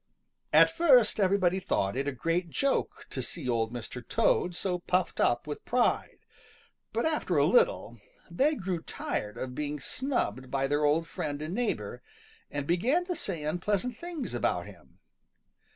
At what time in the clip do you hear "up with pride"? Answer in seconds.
5.19-6.17